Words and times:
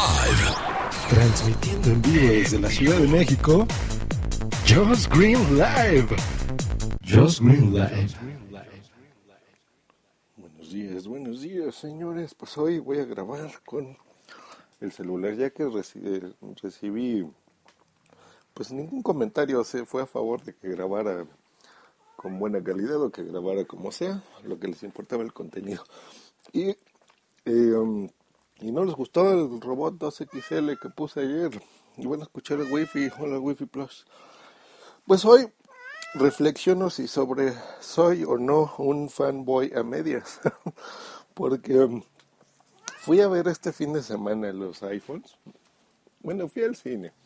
Live. 0.00 0.54
Transmitiendo 1.10 1.88
en 1.90 2.00
vivo 2.00 2.32
desde 2.32 2.58
la 2.58 2.70
Ciudad 2.70 2.96
de 3.00 3.06
México. 3.08 3.66
Just 4.66 5.12
Green 5.14 5.38
Live. 5.58 6.16
Just 7.04 7.40
Green 7.42 7.74
Live. 7.74 8.08
Buenos 10.38 10.72
días, 10.72 11.06
buenos 11.06 11.40
días, 11.42 11.74
señores. 11.74 12.34
Pues 12.34 12.56
hoy 12.56 12.78
voy 12.78 13.00
a 13.00 13.04
grabar 13.04 13.50
con 13.66 13.94
el 14.80 14.90
celular, 14.90 15.34
ya 15.34 15.50
que 15.50 15.64
reci- 15.66 16.00
eh, 16.02 16.32
recibí, 16.62 17.30
pues 18.54 18.72
ningún 18.72 19.02
comentario 19.02 19.62
se 19.64 19.84
fue 19.84 20.02
a 20.02 20.06
favor 20.06 20.42
de 20.42 20.54
que 20.54 20.68
grabara 20.68 21.26
con 22.16 22.38
buena 22.38 22.62
calidad 22.64 23.02
o 23.02 23.10
que 23.10 23.22
grabara 23.24 23.66
como 23.66 23.92
sea, 23.92 24.22
lo 24.44 24.58
que 24.58 24.68
les 24.68 24.82
importaba 24.82 25.22
el 25.24 25.34
contenido. 25.34 25.84
Y, 26.54 26.70
eh, 27.44 27.72
um, 27.74 28.08
y 28.60 28.72
no 28.72 28.84
les 28.84 28.94
gustó 28.94 29.30
el 29.30 29.60
robot 29.60 29.94
2XL 29.94 30.78
que 30.78 30.90
puse 30.90 31.20
ayer. 31.20 31.62
Y 31.96 32.06
a 32.06 32.16
escuchar 32.22 32.60
el 32.60 32.70
Wi-Fi, 32.70 33.10
hola 33.18 33.38
Wi-Fi 33.38 33.66
Plus. 33.66 34.06
Pues 35.06 35.24
hoy 35.24 35.48
reflexiono 36.14 36.90
si 36.90 37.08
sobre 37.08 37.54
soy 37.80 38.24
o 38.24 38.36
no 38.36 38.74
un 38.78 39.08
fanboy 39.08 39.72
a 39.74 39.82
medias. 39.82 40.40
Porque 41.34 41.78
um, 41.78 42.02
fui 42.98 43.20
a 43.20 43.28
ver 43.28 43.48
este 43.48 43.72
fin 43.72 43.92
de 43.92 44.02
semana 44.02 44.52
los 44.52 44.82
iPhones. 44.82 45.36
Bueno, 46.20 46.48
fui 46.48 46.64
al 46.64 46.76
cine. 46.76 47.12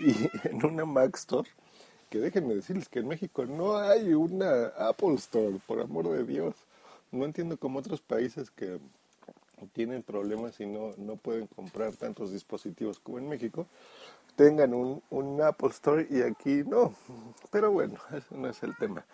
Y 0.00 0.14
en 0.46 0.64
una 0.64 0.84
Mac 0.84 1.16
Store, 1.16 1.50
que 2.08 2.18
déjenme 2.18 2.54
decirles 2.54 2.88
que 2.88 3.00
en 3.00 3.08
México 3.08 3.44
no 3.46 3.76
hay 3.76 4.14
una 4.14 4.68
Apple 4.78 5.14
Store, 5.14 5.58
por 5.66 5.80
amor 5.80 6.08
de 6.10 6.22
Dios. 6.22 6.54
No 7.10 7.24
entiendo 7.24 7.56
como 7.56 7.80
otros 7.80 8.00
países 8.00 8.48
que 8.52 8.78
tienen 9.72 10.02
problemas 10.02 10.60
y 10.60 10.66
no, 10.66 10.92
no 10.96 11.16
pueden 11.16 11.46
comprar 11.46 11.96
tantos 11.96 12.32
dispositivos 12.32 12.98
como 12.98 13.18
en 13.18 13.28
México, 13.28 13.66
tengan 14.36 14.72
un, 14.72 15.02
un 15.10 15.42
Apple 15.42 15.70
Store 15.70 16.06
y 16.08 16.22
aquí 16.22 16.62
no. 16.64 16.94
Pero 17.50 17.72
bueno, 17.72 17.98
eso 18.16 18.36
no 18.36 18.48
es 18.48 18.62
el 18.62 18.76
tema. 18.76 19.04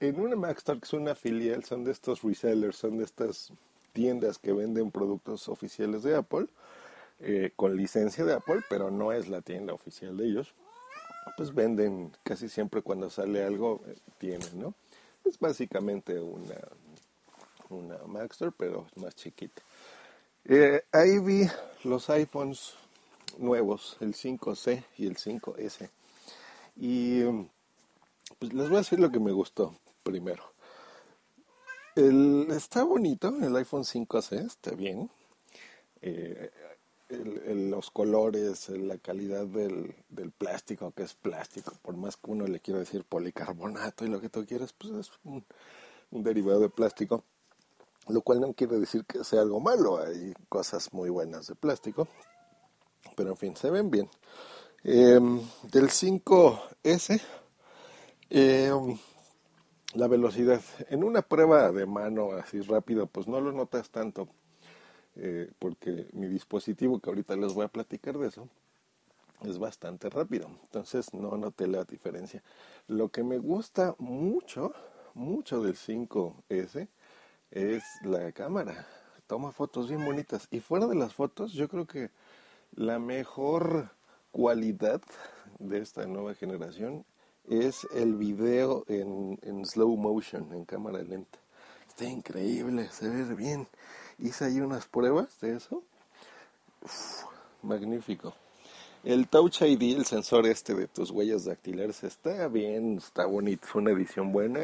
En 0.00 0.18
una 0.18 0.34
Mac 0.34 0.56
Store, 0.58 0.80
que 0.80 0.86
es 0.86 0.92
una 0.94 1.14
filial, 1.14 1.64
son 1.64 1.84
de 1.84 1.92
estos 1.92 2.22
resellers, 2.22 2.76
son 2.76 2.98
de 2.98 3.04
estas 3.04 3.52
tiendas 3.92 4.38
que 4.38 4.52
venden 4.52 4.90
productos 4.90 5.48
oficiales 5.48 6.02
de 6.02 6.16
Apple, 6.16 6.46
eh, 7.20 7.52
con 7.54 7.76
licencia 7.76 8.24
de 8.24 8.32
Apple, 8.32 8.62
pero 8.70 8.90
no 8.90 9.12
es 9.12 9.28
la 9.28 9.42
tienda 9.42 9.74
oficial 9.74 10.16
de 10.16 10.24
ellos. 10.24 10.54
Pues 11.36 11.54
venden 11.54 12.12
casi 12.22 12.48
siempre 12.48 12.80
cuando 12.80 13.10
sale 13.10 13.44
algo, 13.44 13.82
eh, 13.86 13.96
tienen, 14.18 14.58
¿no? 14.58 14.74
Es 15.24 15.38
básicamente 15.38 16.18
una, 16.18 16.56
una 17.70 17.98
Mac 18.06 18.32
Store, 18.32 18.52
pero 18.56 18.86
más 18.96 19.14
chiquita. 19.14 19.62
Eh, 20.44 20.82
ahí 20.92 21.18
vi 21.18 21.46
los 21.84 22.08
iPhones 22.10 22.74
nuevos, 23.38 23.96
el 24.00 24.14
5C 24.14 24.84
y 24.98 25.06
el 25.06 25.16
5S. 25.16 25.90
Y 26.76 27.22
pues 28.38 28.52
les 28.52 28.68
voy 28.68 28.76
a 28.76 28.80
decir 28.80 28.98
lo 28.98 29.10
que 29.10 29.20
me 29.20 29.32
gustó 29.32 29.74
primero. 30.02 30.42
Está 31.94 32.84
bonito, 32.84 33.28
el 33.28 33.54
iPhone 33.56 33.84
5C 33.84 34.46
está 34.46 34.70
bien. 34.72 35.10
Eh, 36.02 36.50
los 37.10 37.90
colores, 37.90 38.68
la 38.70 38.96
calidad 38.98 39.44
del, 39.44 39.94
plástico, 40.38 40.92
que 40.92 41.02
es 41.02 41.14
plástico, 41.14 41.72
por 41.82 41.96
más 41.96 42.16
que 42.16 42.30
uno 42.30 42.46
le 42.46 42.60
quiera 42.60 42.80
decir 42.80 43.04
policarbonato 43.04 44.04
y 44.04 44.08
lo 44.08 44.20
que 44.20 44.28
tú 44.28 44.46
quieras, 44.46 44.72
pues 44.72 44.92
es 44.94 45.10
un 45.24 45.44
derivado 46.22 46.60
de 46.60 46.68
plástico 46.68 47.24
lo 48.10 48.22
cual 48.22 48.40
no 48.40 48.52
quiere 48.52 48.78
decir 48.78 49.04
que 49.04 49.24
sea 49.24 49.42
algo 49.42 49.60
malo, 49.60 49.98
hay 49.98 50.34
cosas 50.48 50.92
muy 50.92 51.10
buenas 51.10 51.46
de 51.46 51.54
plástico, 51.54 52.08
pero 53.16 53.30
en 53.30 53.36
fin, 53.36 53.56
se 53.56 53.70
ven 53.70 53.90
bien. 53.90 54.08
Eh, 54.82 55.20
del 55.70 55.90
5S, 55.90 57.20
eh, 58.30 58.72
la 59.94 60.08
velocidad, 60.08 60.60
en 60.88 61.04
una 61.04 61.22
prueba 61.22 61.70
de 61.72 61.84
mano 61.84 62.32
así 62.32 62.60
rápido, 62.60 63.06
pues 63.06 63.28
no 63.28 63.40
lo 63.40 63.52
notas 63.52 63.90
tanto, 63.90 64.28
eh, 65.16 65.50
porque 65.58 66.08
mi 66.12 66.28
dispositivo, 66.28 67.00
que 67.00 67.10
ahorita 67.10 67.36
les 67.36 67.52
voy 67.52 67.64
a 67.64 67.68
platicar 67.68 68.16
de 68.18 68.28
eso, 68.28 68.48
es 69.42 69.58
bastante 69.58 70.08
rápido, 70.10 70.48
entonces 70.62 71.12
no 71.12 71.36
noté 71.36 71.66
la 71.66 71.84
diferencia. 71.84 72.42
Lo 72.86 73.08
que 73.08 73.22
me 73.22 73.38
gusta 73.38 73.94
mucho, 73.98 74.72
mucho 75.14 75.62
del 75.62 75.76
5S, 75.76 76.88
es 77.50 77.82
la 78.02 78.32
cámara. 78.32 78.86
Toma 79.26 79.52
fotos 79.52 79.88
bien 79.88 80.04
bonitas. 80.04 80.48
Y 80.50 80.60
fuera 80.60 80.86
de 80.86 80.94
las 80.94 81.14
fotos, 81.14 81.52
yo 81.52 81.68
creo 81.68 81.86
que 81.86 82.10
la 82.74 82.98
mejor 82.98 83.90
cualidad 84.32 85.00
de 85.58 85.78
esta 85.78 86.06
nueva 86.06 86.34
generación 86.34 87.04
es 87.48 87.86
el 87.94 88.16
video 88.16 88.84
en, 88.88 89.38
en 89.42 89.64
slow 89.64 89.96
motion, 89.96 90.52
en 90.52 90.64
cámara 90.64 91.02
lenta. 91.02 91.38
Está 91.88 92.04
increíble, 92.04 92.88
se 92.90 93.08
ve 93.08 93.34
bien. 93.34 93.66
Hice 94.18 94.46
ahí 94.46 94.60
unas 94.60 94.86
pruebas 94.86 95.40
de 95.40 95.56
eso. 95.56 95.82
Magnífico. 97.62 98.34
El 99.02 99.28
Touch 99.28 99.62
ID, 99.62 99.96
el 99.96 100.04
sensor 100.04 100.46
este 100.46 100.74
de 100.74 100.86
tus 100.86 101.10
huellas 101.10 101.46
dactilares, 101.46 102.04
está 102.04 102.48
bien, 102.48 102.98
está 102.98 103.24
bonito, 103.24 103.66
es 103.66 103.74
una 103.74 103.92
edición 103.92 104.30
buena. 104.30 104.60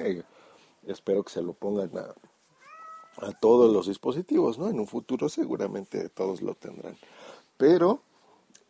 espero 0.87 1.23
que 1.23 1.33
se 1.33 1.43
lo 1.43 1.55
pongan 1.55 1.97
a, 1.97 2.15
a 3.19 3.33
todos 3.33 3.73
los 3.73 3.87
dispositivos, 3.87 4.59
¿no? 4.59 4.69
En 4.69 4.79
un 4.81 4.87
futuro 4.87 5.29
seguramente 5.29 6.09
todos 6.09 6.43
lo 6.43 6.55
tendrán. 6.55 6.97
Pero 7.57 8.03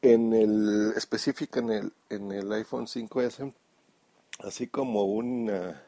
en 0.03 0.33
el 0.33 0.93
específico 0.97 1.59
en 1.59 1.71
el 1.71 1.93
en 2.11 2.33
el 2.33 2.53
iPhone 2.53 2.87
5S 2.87 3.53
así 4.41 4.69
como 4.69 5.05
una 5.05 5.83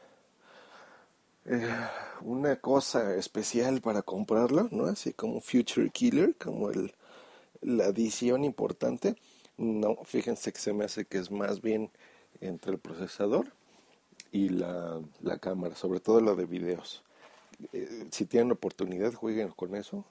eh, 1.45 1.69
una 2.21 2.57
cosa 2.57 3.15
especial 3.15 3.81
para 3.81 4.01
comprarlo, 4.01 4.67
¿no? 4.71 4.85
Así 4.85 5.13
como 5.13 5.41
Future 5.41 5.89
Killer, 5.89 6.35
como 6.35 6.69
el 6.69 6.93
la 7.61 7.85
adición 7.85 8.43
importante. 8.45 9.15
No, 9.57 9.97
fíjense 10.05 10.53
que 10.53 10.59
se 10.59 10.73
me 10.73 10.85
hace 10.85 11.05
que 11.05 11.17
es 11.17 11.31
más 11.31 11.61
bien 11.61 11.91
entre 12.41 12.71
el 12.73 12.79
procesador 12.79 13.47
y 14.31 14.49
la, 14.49 15.01
la 15.21 15.39
cámara, 15.39 15.75
sobre 15.75 15.99
todo 15.99 16.21
la 16.21 16.35
de 16.35 16.45
videos 16.45 17.03
eh, 17.73 18.07
si 18.11 18.25
tienen 18.25 18.51
oportunidad, 18.51 19.13
jueguen 19.13 19.49
con 19.49 19.75
eso 19.75 20.05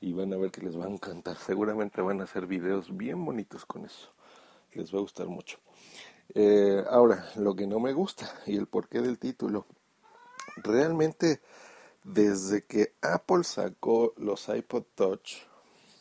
y 0.00 0.12
van 0.12 0.32
a 0.32 0.36
ver 0.36 0.50
que 0.50 0.62
les 0.62 0.78
va 0.78 0.86
a 0.86 0.90
encantar. 0.90 1.36
Seguramente 1.36 2.00
van 2.00 2.20
a 2.20 2.24
hacer 2.24 2.46
videos 2.46 2.96
bien 2.96 3.24
bonitos 3.24 3.66
con 3.66 3.84
eso. 3.84 4.12
Les 4.72 4.94
va 4.94 4.98
a 4.98 5.02
gustar 5.02 5.26
mucho. 5.26 5.58
Eh, 6.34 6.84
ahora, 6.88 7.28
lo 7.36 7.54
que 7.54 7.66
no 7.66 7.80
me 7.80 7.92
gusta 7.92 8.32
y 8.46 8.56
el 8.56 8.66
porqué 8.66 9.00
del 9.00 9.18
título. 9.18 9.66
Realmente, 10.56 11.40
desde 12.04 12.64
que 12.64 12.94
Apple 13.02 13.44
sacó 13.44 14.14
los 14.16 14.48
iPod 14.48 14.84
Touch, 14.94 15.42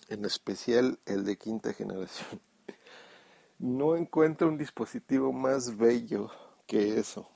en 0.10 0.26
especial 0.26 1.00
el 1.06 1.24
de 1.24 1.38
quinta 1.38 1.74
generación, 1.74 2.40
no 3.60 3.96
encuentro 3.96 4.48
un 4.48 4.58
dispositivo 4.58 5.34
más 5.34 5.78
bello 5.78 6.32
que 6.68 7.00
eso. 7.00 7.30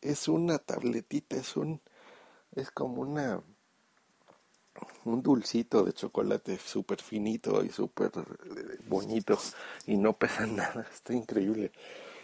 Es 0.00 0.28
una 0.28 0.58
tabletita, 0.58 1.36
es 1.36 1.56
un 1.56 1.80
es 2.54 2.70
como 2.70 3.02
una 3.02 3.42
un 5.04 5.22
dulcito 5.22 5.84
de 5.84 5.92
chocolate 5.92 6.58
súper 6.58 7.00
finito 7.00 7.64
y 7.64 7.70
súper 7.70 8.10
eh, 8.16 8.78
bonito 8.88 9.38
y 9.86 9.96
no 9.96 10.12
pesa 10.12 10.46
nada, 10.46 10.86
está 10.92 11.14
increíble. 11.14 11.72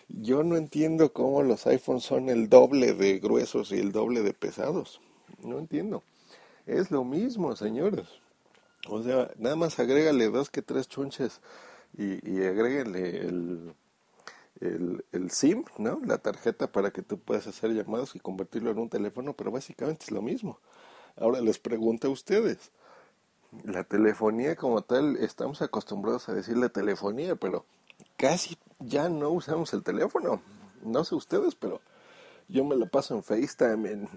Yo 0.08 0.42
no 0.42 0.56
entiendo 0.56 1.12
cómo 1.12 1.42
los 1.42 1.66
iPhones 1.66 2.04
son 2.04 2.28
el 2.28 2.48
doble 2.48 2.92
de 2.92 3.18
gruesos 3.18 3.72
y 3.72 3.78
el 3.78 3.92
doble 3.92 4.22
de 4.22 4.34
pesados. 4.34 5.00
No 5.42 5.58
entiendo. 5.58 6.02
Es 6.66 6.90
lo 6.90 7.04
mismo, 7.04 7.56
señores. 7.56 8.08
O 8.88 9.02
sea, 9.02 9.30
nada 9.38 9.56
más 9.56 9.78
agrégale 9.78 10.28
dos 10.28 10.50
que 10.50 10.60
tres 10.60 10.88
chunches 10.88 11.40
y, 11.96 12.14
y 12.28 12.42
el, 12.42 13.74
el, 14.62 15.04
el 15.12 15.30
SIM, 15.30 15.64
¿no? 15.78 16.00
La 16.04 16.18
tarjeta 16.18 16.70
para 16.70 16.90
que 16.90 17.02
tú 17.02 17.18
puedas 17.18 17.46
hacer 17.46 17.72
llamadas 17.72 18.14
y 18.14 18.20
convertirlo 18.20 18.70
en 18.70 18.78
un 18.78 18.88
teléfono, 18.88 19.34
pero 19.34 19.50
básicamente 19.50 20.04
es 20.04 20.10
lo 20.10 20.22
mismo. 20.22 20.58
Ahora 21.16 21.40
les 21.40 21.58
pregunto 21.58 22.08
a 22.08 22.10
ustedes, 22.10 22.70
la 23.64 23.84
telefonía 23.84 24.56
como 24.56 24.82
tal, 24.82 25.16
estamos 25.18 25.60
acostumbrados 25.60 26.28
a 26.28 26.34
decirle 26.34 26.68
telefonía, 26.68 27.36
pero 27.36 27.66
casi 28.16 28.56
ya 28.78 29.08
no 29.08 29.30
usamos 29.30 29.72
el 29.74 29.82
teléfono. 29.82 30.40
No 30.82 31.04
sé 31.04 31.14
ustedes, 31.14 31.54
pero 31.54 31.80
yo 32.48 32.64
me 32.64 32.76
lo 32.76 32.86
paso 32.86 33.14
en 33.14 33.22
FaceTime, 33.22 33.90
en, 33.90 34.08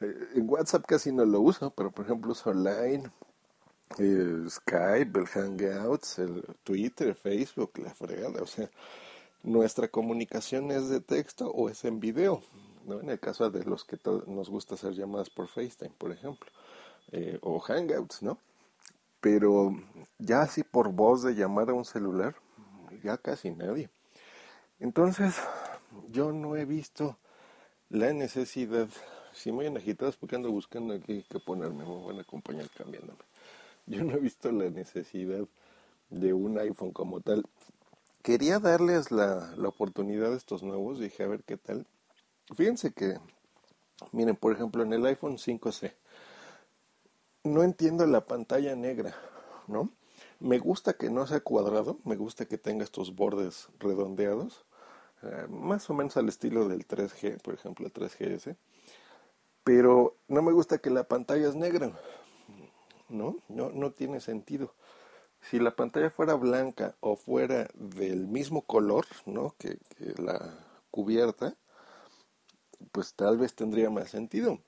en, 0.00 0.48
WhatsApp 0.48 0.84
casi 0.86 1.12
no 1.12 1.24
lo 1.24 1.40
uso, 1.40 1.70
pero 1.70 1.90
por 1.90 2.04
ejemplo 2.04 2.32
uso 2.32 2.52
Line, 2.52 3.10
el 3.98 4.50
Skype, 4.50 5.18
el 5.18 5.26
Hangouts, 5.26 6.18
el 6.18 6.44
Twitter, 6.62 7.14
Facebook, 7.14 7.72
la 7.78 7.94
fregada, 7.94 8.42
o 8.42 8.46
sea, 8.46 8.68
nuestra 9.42 9.88
comunicación 9.88 10.70
es 10.70 10.88
de 10.88 11.00
texto 11.00 11.50
o 11.50 11.68
es 11.68 11.84
en 11.84 12.00
video, 12.00 12.42
¿no? 12.86 13.00
En 13.00 13.10
el 13.10 13.20
caso 13.20 13.50
de 13.50 13.64
los 13.64 13.84
que 13.84 13.98
nos 14.26 14.48
gusta 14.50 14.74
hacer 14.74 14.94
llamadas 14.94 15.30
por 15.30 15.48
FaceTime, 15.48 15.94
por 15.98 16.12
ejemplo, 16.12 16.50
eh, 17.10 17.38
o 17.42 17.58
Hangouts, 17.58 18.22
¿no? 18.22 18.38
pero 19.22 19.72
ya 20.18 20.42
así 20.42 20.64
por 20.64 20.92
voz 20.92 21.22
de 21.22 21.36
llamar 21.36 21.70
a 21.70 21.74
un 21.74 21.84
celular, 21.84 22.34
ya 23.04 23.16
casi 23.16 23.52
nadie. 23.52 23.88
Entonces, 24.80 25.36
yo 26.10 26.32
no 26.32 26.56
he 26.56 26.64
visto 26.64 27.16
la 27.88 28.12
necesidad, 28.12 28.88
si 29.32 29.52
me 29.52 29.68
voy 29.68 29.76
agitados 29.76 30.16
porque 30.16 30.34
ando 30.34 30.50
buscando 30.50 30.92
aquí 30.92 31.24
que 31.30 31.38
ponerme, 31.38 31.84
me 31.84 32.04
van 32.04 32.18
a 32.18 32.22
acompañar 32.22 32.68
cambiándome. 32.70 33.20
Yo 33.86 34.02
no 34.02 34.16
he 34.16 34.18
visto 34.18 34.50
la 34.50 34.68
necesidad 34.70 35.46
de 36.10 36.32
un 36.32 36.58
iPhone 36.58 36.90
como 36.90 37.20
tal. 37.20 37.44
Quería 38.22 38.60
darles 38.60 39.10
la, 39.10 39.52
la 39.56 39.68
oportunidad 39.68 40.32
a 40.32 40.36
estos 40.36 40.62
nuevos, 40.62 41.00
dije 41.00 41.24
a 41.24 41.28
ver 41.28 41.42
qué 41.42 41.56
tal. 41.56 41.86
Fíjense 42.54 42.92
que, 42.92 43.18
miren, 44.12 44.36
por 44.36 44.52
ejemplo, 44.52 44.84
en 44.84 44.92
el 44.92 45.04
iPhone 45.06 45.38
5C, 45.38 45.92
no 47.44 47.64
entiendo 47.64 48.06
la 48.06 48.24
pantalla 48.26 48.76
negra, 48.76 49.14
¿no? 49.66 49.90
Me 50.38 50.58
gusta 50.58 50.94
que 50.94 51.10
no 51.10 51.26
sea 51.26 51.40
cuadrado, 51.40 51.98
me 52.04 52.16
gusta 52.16 52.46
que 52.46 52.58
tenga 52.58 52.84
estos 52.84 53.16
bordes 53.16 53.68
redondeados, 53.80 54.64
eh, 55.22 55.46
más 55.48 55.88
o 55.90 55.94
menos 55.94 56.16
al 56.16 56.28
estilo 56.28 56.68
del 56.68 56.86
3G, 56.86 57.40
por 57.42 57.54
ejemplo, 57.54 57.86
el 57.86 57.92
3GS, 57.92 58.56
pero 59.64 60.16
no 60.28 60.42
me 60.42 60.52
gusta 60.52 60.78
que 60.78 60.90
la 60.90 61.04
pantalla 61.04 61.48
es 61.48 61.54
negra, 61.54 61.92
¿no? 63.08 63.36
No, 63.48 63.70
no 63.70 63.92
tiene 63.92 64.20
sentido. 64.20 64.74
Si 65.50 65.58
la 65.58 65.74
pantalla 65.74 66.10
fuera 66.10 66.34
blanca 66.34 66.94
o 67.00 67.16
fuera 67.16 67.68
del 67.74 68.26
mismo 68.26 68.62
color, 68.62 69.06
¿no? 69.26 69.54
Que, 69.58 69.78
la 70.16 70.54
cubierta, 70.90 71.54
pues 72.92 73.14
tal 73.14 73.38
vez 73.38 73.54
tendría 73.54 73.90
más 73.90 74.10
sentido. 74.10 74.60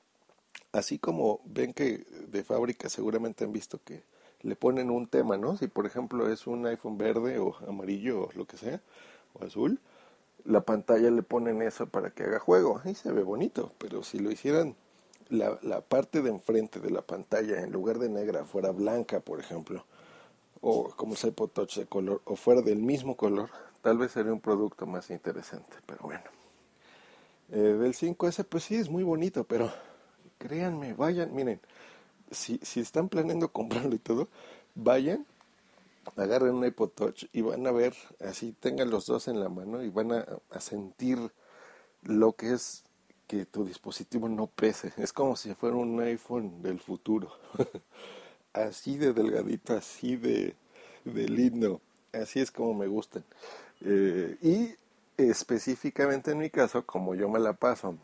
Así 0.73 0.99
como 0.99 1.41
ven 1.45 1.73
que 1.73 2.05
de 2.29 2.45
fábrica 2.45 2.89
seguramente 2.89 3.45
han 3.45 3.53
visto 3.53 3.81
que 3.85 4.03
le 4.41 4.57
ponen 4.57 4.91
un 4.91 5.07
tema, 5.07 5.37
¿no? 5.37 5.57
Si 5.57 5.69
por 5.69 5.87
ejemplo 5.87 6.31
es 6.31 6.47
un 6.47 6.67
iPhone 6.67 6.99
verde 6.99 7.39
o 7.39 7.57
amarillo 7.69 8.23
o 8.23 8.31
lo 8.35 8.47
que 8.47 8.57
sea, 8.57 8.81
o 9.35 9.45
azul, 9.45 9.81
la 10.45 10.63
pantalla 10.63 11.11
le 11.11 11.23
ponen 11.23 11.63
eso 11.63 11.87
para 11.87 12.11
que 12.11 12.25
haga 12.25 12.39
juego. 12.39 12.81
Ahí 12.85 12.95
se 12.95 13.13
ve 13.13 13.23
bonito, 13.23 13.73
pero 13.79 14.03
si 14.03 14.19
lo 14.19 14.31
hicieran 14.31 14.77
la, 15.29 15.59
la 15.63 15.81
parte 15.81 16.21
de 16.21 16.31
enfrente 16.31 16.81
de 16.81 16.91
la 16.91 17.03
pantalla 17.03 17.61
en 17.61 17.73
lugar 17.73 17.99
de 17.99 18.09
negra 18.09 18.45
fuera 18.45 18.71
blanca, 18.71 19.21
por 19.21 19.41
ejemplo, 19.41 19.85
o 20.67 20.89
como 20.97 21.15
el 21.15 21.29
iPod 21.29 21.51
Touch 21.51 21.77
de 21.77 21.85
color, 21.85 22.23
o 22.25 22.37
fuera 22.37 22.63
del 22.63 22.79
mismo 22.79 23.19
color, 23.19 23.51
tal 23.83 23.99
vez 23.99 24.13
sería 24.13 24.33
un 24.33 24.41
producto 24.41 24.87
más 24.87 25.11
interesante, 25.11 25.77
pero 25.85 26.05
bueno. 26.05 26.25
Eh, 27.51 27.59
del 27.59 27.93
5S, 27.93 28.45
pues 28.45 28.65
sí, 28.65 28.77
es 28.77 28.89
muy 28.89 29.03
bonito, 29.03 29.45
pero 29.45 29.71
créanme, 30.39 30.95
vayan, 30.95 31.35
miren, 31.35 31.61
si, 32.31 32.59
si 32.63 32.81
están 32.81 33.11
planeando 33.11 33.49
comprarlo 33.53 33.95
y 33.95 33.99
todo, 33.99 34.29
vayan, 34.75 35.27
agarren 36.17 36.55
un 36.55 36.65
iPod 36.65 36.89
Touch 36.89 37.27
y 37.35 37.43
van 37.43 37.67
a 37.67 37.71
ver, 37.71 37.95
así 38.21 38.53
tengan 38.59 38.89
los 38.89 39.05
dos 39.05 39.29
en 39.29 39.41
la 39.41 39.51
mano 39.51 39.83
y 39.83 39.91
van 39.91 40.13
a, 40.13 40.27
a 40.51 40.61
sentir 40.61 41.19
lo 42.05 42.33
que 42.33 42.55
es 42.55 42.85
que 43.27 43.45
tu 43.45 43.67
dispositivo 43.67 44.31
no 44.31 44.47
pese. 44.47 44.95
Es 44.97 45.13
como 45.13 45.37
si 45.37 45.53
fuera 45.53 45.77
un 45.77 46.01
iPhone 46.01 46.63
del 46.63 46.81
futuro. 46.81 47.31
así 48.55 48.97
de 48.97 49.13
delgadito, 49.13 49.75
así 49.75 50.17
de, 50.17 50.55
de 51.05 51.29
lindo. 51.29 51.81
Así 52.13 52.41
es 52.41 52.51
como 52.51 52.75
me 52.75 52.87
gustan. 52.87 53.25
Eh, 53.83 54.37
y 54.41 54.75
específicamente 55.17 56.31
en 56.31 56.39
mi 56.39 56.51
caso, 56.51 56.87
como 56.87 57.15
yo 57.15 57.29
me 57.29 57.39
la 57.39 57.53
paso 57.53 57.97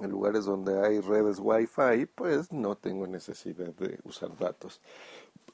en 0.00 0.10
lugares 0.10 0.44
donde 0.44 0.84
hay 0.84 1.00
redes 1.00 1.38
Wi-Fi, 1.38 2.06
pues 2.14 2.52
no 2.52 2.76
tengo 2.76 3.06
necesidad 3.06 3.72
de 3.74 3.98
usar 4.04 4.36
datos. 4.36 4.80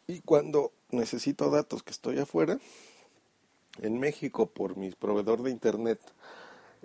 Y 0.06 0.20
cuando 0.20 0.72
necesito 0.90 1.50
datos 1.50 1.82
que 1.82 1.90
estoy 1.90 2.18
afuera, 2.18 2.58
en 3.82 3.98
México 4.00 4.46
por 4.46 4.76
mi 4.76 4.90
proveedor 4.90 5.42
de 5.42 5.50
internet, 5.50 6.00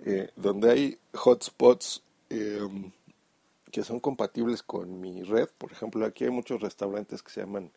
eh, 0.04 0.30
donde 0.36 0.70
hay 0.70 0.98
hotspots 1.12 2.02
eh, 2.30 2.68
que 3.74 3.82
son 3.82 3.98
compatibles 3.98 4.62
con 4.62 5.00
mi 5.00 5.24
red, 5.24 5.48
por 5.58 5.72
ejemplo, 5.72 6.06
aquí 6.06 6.22
hay 6.22 6.30
muchos 6.30 6.60
restaurantes 6.60 7.24
que 7.24 7.32
se 7.32 7.40
llaman, 7.40 7.72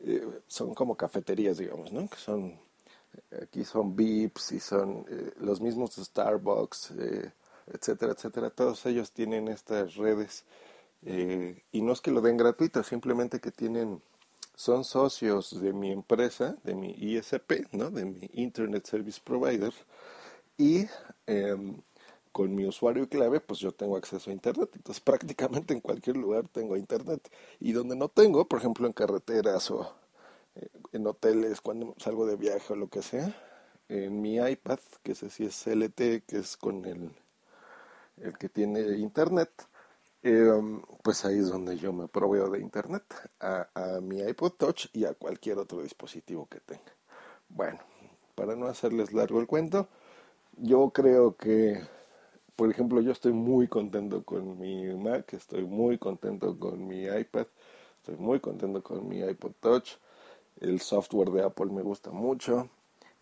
eh, 0.00 0.26
son 0.46 0.72
como 0.72 0.96
cafeterías, 0.96 1.58
digamos, 1.58 1.92
¿no? 1.92 2.08
Que 2.08 2.16
son, 2.16 2.58
aquí 3.42 3.62
son 3.62 3.94
Vips 3.94 4.52
y 4.52 4.58
son 4.58 5.04
eh, 5.10 5.32
los 5.38 5.60
mismos 5.60 5.96
Starbucks, 5.96 6.92
eh, 6.98 7.30
etcétera, 7.66 8.12
etcétera. 8.12 8.48
Todos 8.48 8.86
ellos 8.86 9.12
tienen 9.12 9.48
estas 9.48 9.96
redes 9.96 10.46
eh, 11.04 11.62
y 11.72 11.82
no 11.82 11.92
es 11.92 12.00
que 12.00 12.10
lo 12.10 12.22
den 12.22 12.38
gratuito, 12.38 12.82
simplemente 12.82 13.38
que 13.38 13.50
tienen, 13.50 14.00
son 14.54 14.82
socios 14.82 15.60
de 15.60 15.74
mi 15.74 15.92
empresa, 15.92 16.56
de 16.64 16.74
mi 16.74 16.92
ISP, 16.92 17.68
¿no? 17.72 17.90
De 17.90 18.06
mi 18.06 18.30
Internet 18.32 18.86
Service 18.86 19.20
Provider 19.22 19.74
y 20.56 20.86
em, 21.26 21.76
con 22.32 22.54
mi 22.54 22.66
usuario 22.66 23.04
y 23.04 23.06
clave, 23.08 23.40
pues 23.40 23.60
yo 23.60 23.72
tengo 23.72 23.96
acceso 23.96 24.30
a 24.30 24.32
Internet. 24.32 24.70
Entonces 24.74 25.00
prácticamente 25.00 25.74
en 25.74 25.80
cualquier 25.80 26.16
lugar 26.16 26.48
tengo 26.48 26.76
Internet. 26.76 27.30
Y 27.60 27.72
donde 27.72 27.96
no 27.96 28.08
tengo, 28.08 28.46
por 28.48 28.58
ejemplo 28.60 28.86
en 28.86 28.92
carreteras 28.92 29.70
o 29.70 29.94
eh, 30.56 30.68
en 30.92 31.06
hoteles, 31.06 31.60
cuando 31.60 31.94
salgo 31.98 32.26
de 32.26 32.36
viaje 32.36 32.72
o 32.72 32.76
lo 32.76 32.88
que 32.88 33.02
sea, 33.02 33.34
en 33.88 34.20
mi 34.20 34.36
iPad, 34.36 34.78
que 35.02 35.14
sé 35.14 35.30
si 35.30 35.44
es 35.44 35.66
LT, 35.66 36.24
que 36.26 36.38
es 36.38 36.56
con 36.56 36.84
el, 36.86 37.12
el 38.16 38.38
que 38.38 38.48
tiene 38.48 38.80
Internet, 38.98 39.50
eh, 40.22 40.50
pues 41.02 41.24
ahí 41.24 41.38
es 41.38 41.48
donde 41.48 41.76
yo 41.78 41.92
me 41.92 42.08
proveo 42.08 42.48
de 42.50 42.60
Internet, 42.60 43.04
a 43.40 44.00
mi 44.02 44.20
iPod 44.20 44.52
Touch 44.52 44.86
y 44.92 45.04
a 45.04 45.14
cualquier 45.14 45.58
otro 45.58 45.82
dispositivo 45.82 46.46
que 46.46 46.60
tenga. 46.60 46.92
Bueno, 47.48 47.80
para 48.34 48.56
no 48.56 48.66
hacerles 48.66 49.12
largo 49.12 49.40
el 49.40 49.46
cuento, 49.46 49.88
yo 50.56 50.90
creo 50.90 51.36
que 51.36 51.82
por 52.62 52.70
ejemplo, 52.70 53.00
yo 53.00 53.10
estoy 53.10 53.32
muy 53.32 53.66
contento 53.66 54.22
con 54.22 54.56
mi 54.56 54.84
Mac, 54.94 55.34
estoy 55.34 55.64
muy 55.64 55.98
contento 55.98 56.56
con 56.60 56.86
mi 56.86 57.06
iPad, 57.06 57.48
estoy 57.96 58.14
muy 58.18 58.38
contento 58.38 58.84
con 58.84 59.08
mi 59.08 59.18
iPod 59.18 59.50
Touch. 59.58 59.96
El 60.60 60.80
software 60.80 61.30
de 61.30 61.42
Apple 61.42 61.72
me 61.72 61.82
gusta 61.82 62.12
mucho. 62.12 62.70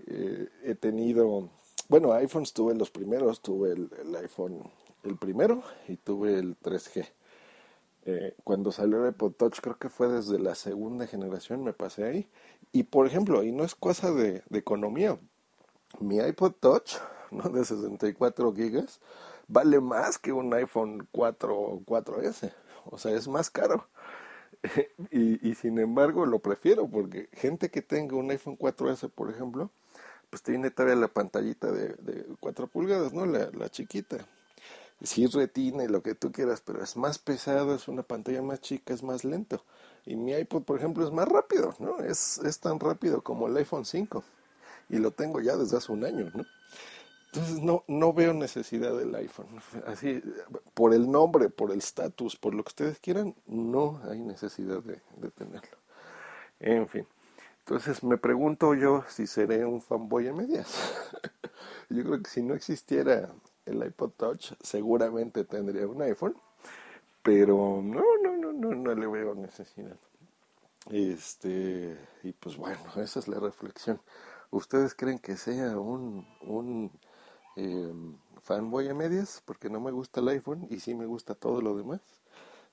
Eh, 0.06 0.46
he 0.62 0.74
tenido, 0.74 1.48
bueno, 1.88 2.12
iPhones 2.12 2.52
tuve 2.52 2.74
los 2.74 2.90
primeros, 2.90 3.40
tuve 3.40 3.72
el, 3.72 4.14
iPhone 4.16 4.62
el 5.04 5.16
primero 5.16 5.62
y 5.88 5.96
tuve 5.96 6.38
el 6.38 6.60
3G. 6.60 7.08
Eh, 8.04 8.34
cuando 8.44 8.72
salió 8.72 9.02
el 9.06 9.12
iPod 9.12 9.32
Touch, 9.32 9.60
creo 9.62 9.78
que 9.78 9.88
fue 9.88 10.08
desde 10.08 10.38
la 10.38 10.54
segunda 10.54 11.06
generación, 11.06 11.64
me 11.64 11.72
pasé 11.72 12.04
ahí. 12.04 12.28
Y 12.72 12.82
por 12.82 13.06
ejemplo, 13.06 13.42
y 13.42 13.52
no 13.52 13.64
es 13.64 13.74
cosa 13.74 14.12
de 14.12 14.42
economía, 14.50 15.18
mi 15.98 16.18
iPod 16.18 16.52
Touch, 16.60 16.96
¿no? 17.30 17.48
de 17.48 17.64
64 17.64 18.54
gigas, 18.54 19.00
vale 19.50 19.80
más 19.80 20.18
que 20.18 20.32
un 20.32 20.52
iPhone 20.54 21.08
4 21.12 21.58
o 21.58 21.80
4S. 21.84 22.52
O 22.86 22.98
sea, 22.98 23.12
es 23.12 23.28
más 23.28 23.50
caro. 23.50 23.86
y, 25.10 25.48
y 25.48 25.54
sin 25.54 25.78
embargo 25.78 26.26
lo 26.26 26.40
prefiero 26.40 26.88
porque 26.88 27.28
gente 27.32 27.70
que 27.70 27.82
tenga 27.82 28.16
un 28.16 28.30
iPhone 28.30 28.58
4S, 28.58 29.10
por 29.10 29.30
ejemplo, 29.30 29.70
pues 30.30 30.42
tiene 30.42 30.70
todavía 30.70 30.96
la 30.96 31.08
pantallita 31.08 31.72
de, 31.72 31.94
de 31.94 32.26
4 32.40 32.68
pulgadas, 32.68 33.12
¿no? 33.12 33.26
La, 33.26 33.68
chiquita. 33.68 34.18
Sí 35.02 35.26
retina 35.26 35.82
y 35.84 35.88
lo 35.88 36.02
que 36.02 36.14
tú 36.14 36.30
quieras, 36.30 36.60
pero 36.60 36.84
es 36.84 36.96
más 36.96 37.18
pesado, 37.18 37.74
es 37.74 37.88
una 37.88 38.02
pantalla 38.02 38.42
más 38.42 38.60
chica, 38.60 38.92
es 38.92 39.02
más 39.02 39.24
lento. 39.24 39.64
Y 40.04 40.14
mi 40.14 40.32
iPod, 40.32 40.62
por 40.64 40.78
ejemplo, 40.78 41.04
es 41.04 41.10
más 41.10 41.26
rápido, 41.26 41.74
¿no? 41.78 41.98
Es, 42.00 42.38
es 42.38 42.60
tan 42.60 42.78
rápido 42.78 43.22
como 43.22 43.48
el 43.48 43.56
iPhone 43.56 43.86
5. 43.86 44.22
Y 44.90 44.98
lo 44.98 45.10
tengo 45.12 45.40
ya 45.40 45.56
desde 45.56 45.78
hace 45.78 45.90
un 45.90 46.04
año, 46.04 46.30
¿no? 46.34 46.44
Entonces 47.32 47.62
no, 47.62 47.84
no 47.86 48.12
veo 48.12 48.34
necesidad 48.34 48.96
del 48.96 49.14
iPhone. 49.14 49.46
Así, 49.86 50.20
por 50.74 50.92
el 50.92 51.08
nombre, 51.10 51.48
por 51.48 51.70
el 51.70 51.78
estatus, 51.78 52.34
por 52.34 52.54
lo 52.54 52.64
que 52.64 52.70
ustedes 52.70 52.98
quieran, 52.98 53.36
no 53.46 54.00
hay 54.10 54.18
necesidad 54.18 54.82
de, 54.82 55.00
de, 55.16 55.30
tenerlo. 55.30 55.78
En 56.58 56.88
fin. 56.88 57.06
Entonces 57.60 58.02
me 58.02 58.16
pregunto 58.16 58.74
yo 58.74 59.04
si 59.08 59.28
seré 59.28 59.64
un 59.64 59.80
fanboy 59.80 60.26
en 60.26 60.38
medias. 60.38 60.76
yo 61.88 62.02
creo 62.02 62.20
que 62.20 62.28
si 62.28 62.42
no 62.42 62.54
existiera 62.54 63.30
el 63.64 63.84
iPod 63.86 64.10
Touch, 64.16 64.54
seguramente 64.60 65.44
tendría 65.44 65.86
un 65.86 66.02
iPhone. 66.02 66.34
Pero 67.22 67.80
no, 67.80 68.02
no, 68.24 68.36
no, 68.36 68.52
no, 68.52 68.74
no 68.74 68.94
le 68.94 69.06
veo 69.06 69.36
necesidad. 69.36 69.96
Este, 70.90 71.96
y 72.24 72.32
pues 72.32 72.56
bueno, 72.56 72.80
esa 72.96 73.20
es 73.20 73.28
la 73.28 73.38
reflexión. 73.38 74.00
¿Ustedes 74.50 74.94
creen 74.96 75.20
que 75.20 75.36
sea 75.36 75.78
un, 75.78 76.26
un 76.40 76.90
eh, 77.60 77.92
fanboy 78.42 78.88
a 78.88 78.94
medias? 78.94 79.42
Porque 79.44 79.68
no 79.68 79.80
me 79.80 79.90
gusta 79.90 80.20
el 80.20 80.28
iPhone 80.28 80.66
y 80.70 80.80
sí 80.80 80.94
me 80.94 81.06
gusta 81.06 81.34
todo 81.34 81.60
lo 81.60 81.76
demás. 81.76 82.00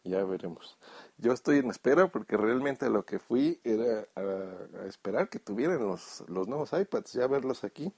Ya 0.03 0.23
veremos. 0.23 0.77
Yo 1.17 1.33
estoy 1.33 1.57
en 1.57 1.69
espera 1.69 2.07
porque 2.07 2.37
realmente 2.37 2.89
lo 2.89 3.03
que 3.03 3.19
fui 3.19 3.59
era 3.63 4.07
a, 4.15 4.85
esperar 4.85 5.29
que 5.29 5.39
tuvieran 5.39 5.79
los, 5.79 6.23
los 6.29 6.47
nuevos 6.47 6.71
iPads, 6.71 7.13
ya 7.13 7.27
verlos 7.27 7.63
aquí. 7.65 7.91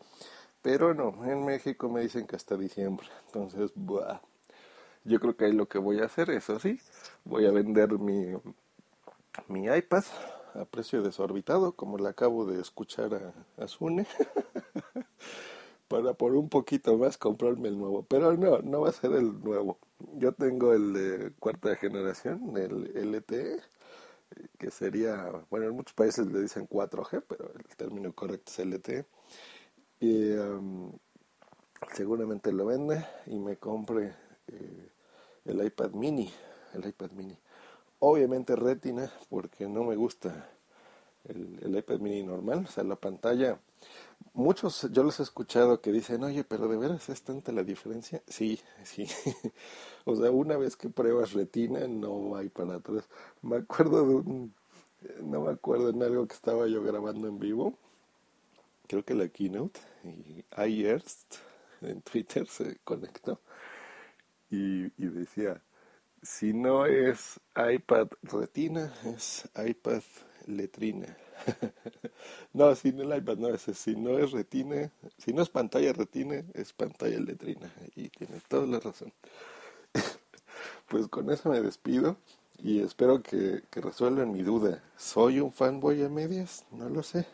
Pero 0.62 0.94
no, 0.94 1.26
en 1.26 1.46
México 1.46 1.88
me 1.90 2.02
dicen 2.02 2.26
que 2.26 2.36
hasta 2.36 2.58
diciembre. 2.58 3.08
Entonces, 3.28 3.72
buah. 3.76 4.20
yo 5.04 5.20
creo 5.20 5.38
que 5.38 5.46
ahí 5.46 5.54
lo 5.54 5.68
que 5.68 5.78
voy 5.78 6.00
a 6.00 6.06
hacer, 6.06 6.32
eso 6.32 6.60
sí, 6.60 6.80
voy 7.24 7.46
a 7.46 7.52
vender 7.52 7.98
mi, 8.00 8.34
mi 9.48 9.66
iPad 9.68 10.04
a 10.56 10.66
precio 10.66 11.02
desorbitado, 11.02 11.74
como 11.74 11.98
le 11.98 12.10
acabo 12.10 12.46
de 12.46 12.60
escuchar 12.60 13.14
a, 13.14 13.64
a 13.64 13.68
Sune, 13.68 14.08
para 15.90 16.14
por 16.14 16.36
un 16.36 16.50
poquito 16.50 16.98
más 16.98 17.18
comprarme 17.18 17.68
el 17.70 17.78
nuevo. 17.78 18.04
Pero 18.04 18.38
no, 18.38 18.60
no 18.60 18.82
va 18.82 18.90
a 18.90 18.94
ser 18.94 19.12
el 19.14 19.42
nuevo. 19.44 19.80
Yo 20.18 20.34
tengo 20.34 20.74
el 20.74 20.94
de 20.94 21.32
cuarta 21.40 21.76
generación, 21.76 22.56
el 22.58 23.14
LTE, 23.14 23.60
que 24.58 24.72
sería, 24.72 25.32
bueno, 25.50 25.68
en 25.68 25.76
muchos 25.76 25.94
países 25.94 26.28
le 26.28 26.42
dicen 26.42 26.68
4G, 26.68 27.24
pero 27.28 27.52
el 27.54 27.76
término 27.76 28.14
correcto 28.14 28.52
es 28.52 28.60
LTE. 28.60 29.06
Y 30.00 30.32
um, 30.34 30.92
seguramente 31.94 32.52
lo 32.52 32.66
vende 32.66 33.06
y 33.26 33.38
me 33.40 33.58
compre 33.58 34.14
eh, 34.48 34.90
el 35.46 35.66
iPad 35.66 35.92
mini, 35.92 36.32
el 36.74 36.88
iPad 36.88 37.12
mini. 37.12 37.38
Obviamente 38.00 38.56
retina, 38.56 39.12
porque 39.30 39.68
no 39.68 39.84
me 39.84 39.96
gusta 39.96 40.50
el, 41.30 41.76
iPad 41.78 42.00
mini 42.00 42.24
normal, 42.24 42.66
o 42.68 42.72
sea, 42.72 42.84
la 42.84 42.96
pantalla. 42.96 43.60
Muchos, 44.34 44.88
yo 44.92 45.04
los 45.04 45.20
he 45.20 45.24
escuchado 45.24 45.82
que 45.82 45.92
dicen, 45.92 46.24
oye, 46.24 46.44
pero 46.44 46.68
de 46.68 46.78
veras 46.78 47.10
es 47.10 47.22
tanta 47.24 47.52
la 47.52 47.64
diferencia. 47.64 48.22
Sí, 48.28 48.60
sí. 48.84 49.08
o 50.06 50.16
sea, 50.16 50.32
una 50.32 50.58
vez 50.58 50.76
que 50.76 50.90
pruebas 50.90 51.34
retina, 51.34 51.88
no 51.88 52.36
hay 52.36 52.50
para 52.50 52.76
atrás. 52.76 53.08
Me 53.42 53.58
acuerdo 53.58 54.06
de 54.08 54.16
un, 54.16 54.54
no 55.24 55.42
me 55.42 55.52
acuerdo 55.52 55.90
en 55.90 56.04
algo 56.04 56.28
que 56.28 56.36
estaba 56.36 56.68
yo 56.68 56.84
grabando 56.84 57.28
en 57.28 57.40
vivo, 57.40 57.74
creo 58.88 59.04
que 59.04 59.16
la 59.16 59.28
keynote, 59.28 59.80
y 60.04 60.44
iEarst 60.58 61.36
en 61.82 62.02
Twitter 62.02 62.48
se 62.48 62.78
conectó 62.84 63.40
y 64.52 64.90
decía, 64.98 65.62
si 66.22 66.54
no 66.54 66.86
es 66.86 67.40
iPad 67.56 68.08
retina, 68.24 68.94
es 69.06 69.50
iPad 69.56 70.02
letrina. 70.50 71.16
no, 72.54 72.76
si 72.76 72.92
no 72.92 73.04
el 73.04 73.18
iPad 73.18 73.38
no 73.38 73.50
es, 73.50 73.62
si 73.62 73.96
no 73.96 74.18
es 74.18 74.32
retina, 74.32 74.92
si 75.18 75.34
no 75.34 75.42
es 75.42 75.50
pantalla 75.50 75.94
retina, 75.94 76.44
es 76.54 76.74
pantalla 76.74 77.20
letrina. 77.20 77.72
Y 77.96 78.10
tiene 78.10 78.42
toda 78.48 78.68
la 78.68 78.80
razón. 78.80 79.14
pues 80.88 81.08
con 81.08 81.30
eso 81.32 81.50
me 81.50 81.62
despido 81.62 82.18
y 82.58 82.82
espero 82.82 83.22
que, 83.22 83.64
que 83.70 83.82
resuelvan 83.82 84.32
mi 84.32 84.44
duda. 84.44 84.84
¿Soy 84.98 85.40
un 85.40 85.52
fanboy 85.52 86.04
a 86.04 86.10
medias? 86.10 86.66
No 86.72 86.90
lo 86.90 87.04
sé. 87.04 87.26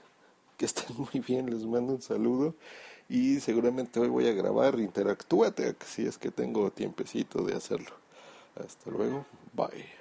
Que 0.57 0.65
estén 0.65 0.95
muy 0.97 1.23
bien, 1.25 1.49
les 1.49 1.65
mando 1.65 1.93
un 1.93 2.01
saludo 2.01 2.55
y 3.09 3.39
seguramente 3.39 3.99
hoy 3.99 4.09
voy 4.09 4.27
a 4.27 4.33
grabar. 4.33 4.79
Interactúate 4.79 5.75
si 5.85 6.05
es 6.05 6.17
que 6.17 6.31
tengo 6.31 6.71
tiempecito 6.71 7.43
de 7.43 7.55
hacerlo. 7.55 7.91
Hasta 8.55 8.89
luego. 8.89 9.25
Bye. 9.53 9.94